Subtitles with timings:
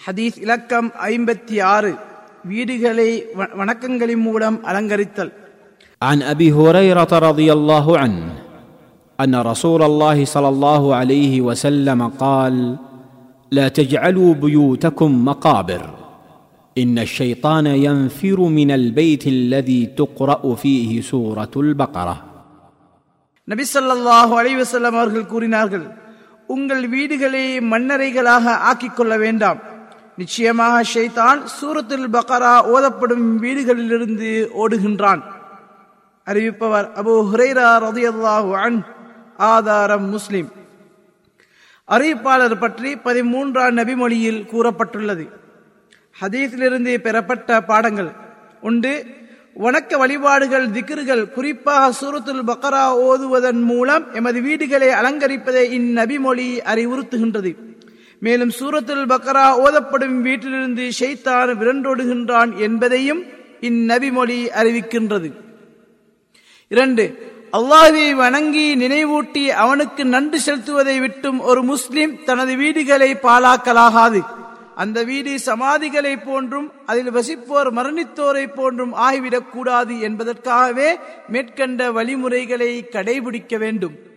[0.00, 1.90] ஹதீஸ் இலக்கம் ஐம்பத்தி ஆறு
[2.44, 5.32] வீடுகளை வ- வணக்கங்களின் மூலம் அலங்கரித்தல்
[6.02, 8.24] عن ابي هريره رضي الله عنه
[9.18, 12.54] ان رسول الله صلى الله عليه وسلم قال
[13.52, 15.82] لا تجعلوا بيوتكم مقابر
[16.76, 22.16] ان الشيطان ينفر من البيت الذي تقرا فيه سوره البقره
[23.48, 25.86] நபி ஸல்லல்லாஹு அலைஹி வஸல்லம் அவர்கள் கூறினார்கள்
[26.48, 29.58] உங்கள் வீடுகளை மண்ணறைகளாக ஆக்கிக் கொள்ள வேண்டாம்
[30.17, 35.21] நிச்சயமாக ஷைத்தான் சூரத்தில் பக்கரா ஓதப்படும் வீடுகளிலிருந்து ஓடுகின்றான்.
[36.25, 38.83] அறிவிப்பவர் அபு ஹுரைரா ரதியல்லாஹு அன்
[39.37, 40.51] ஆதாரம் முஸ்லிம்.
[41.87, 45.29] அறிவிப்பாளர் பற்றி பதிமூன்றாம் நபிமொழியில் கூறப்பட்டுள்ளது.
[46.21, 48.11] ஹதீஸிலிருந்து பெறப்பட்ட பாடங்கள்
[48.61, 49.05] உண்டு.
[49.55, 57.70] வணக்க வழிபாடுகள் திக்ருகள் குறிப்பாக சூரத்துல் பக்கரா ஓதுவதன் மூலம் எமது வீடுகளை அலங்கரிப்பதை இந்நபிமொழி அறிவுறுத்துகின்றது.
[58.21, 63.23] மேலும் சூரத்துல் பக்ரா ஓதப்படும் வீட்டிலிருந்து ஷைத்தான் விரண்டோடுகின்றான் என்பதையும்
[63.61, 65.31] இந்நபிமொழி அறிவிக்கின்றது.
[66.67, 74.21] இரண்டு அல்லாஹை வணங்கி நினைவூட்டி அவனுக்கு நன்றி செலுத்துவதை விட்டும் ஒரு முஸ்லிம் தனது வீடுகளை பாழாக்கலாகாது.
[74.75, 80.95] அந்த வீடு சமாதிகளை போன்றும் அதில் வசிப்போர் மரணித்தோரை போன்றும் ஆகிவிடக் கூடாது என்பதற்காகவே
[81.27, 84.09] மேற்கண்ட வழிமுறைகளை கடைபிடிக்க வேண்டும்.